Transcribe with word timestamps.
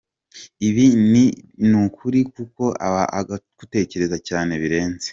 Ibi 0.67 0.85
niukuri 1.69 2.19
kuko 2.35 2.63
aba 2.87 3.03
agutekereza 3.19 4.17
cyane 4.27 4.51
birenze. 4.61 5.07